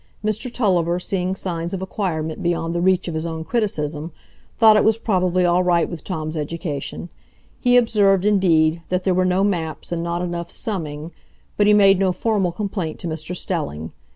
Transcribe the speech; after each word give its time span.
Mr 0.25 0.51
Tulliver, 0.51 0.99
seeing 0.99 1.35
signs 1.35 1.75
of 1.75 1.81
acquirement 1.83 2.41
beyond 2.41 2.73
the 2.73 2.81
reach 2.81 3.07
of 3.07 3.13
his 3.13 3.23
own 3.23 3.43
criticism, 3.43 4.11
thought 4.57 4.75
it 4.75 4.83
was 4.83 4.97
probably 4.97 5.45
all 5.45 5.61
right 5.61 5.87
with 5.87 6.03
Tom's 6.03 6.35
education; 6.35 7.09
he 7.59 7.77
observed, 7.77 8.25
indeed, 8.25 8.81
that 8.89 9.03
there 9.03 9.13
were 9.13 9.25
no 9.25 9.43
maps, 9.43 9.91
and 9.91 10.01
not 10.01 10.23
enough 10.23 10.49
"summing"; 10.49 11.11
but 11.55 11.67
he 11.67 11.73
made 11.75 11.99
no 11.99 12.11
formal 12.11 12.51
complaint 12.51 12.97
to 12.97 13.07
Mr 13.07 13.37
Stelling. 13.37 13.91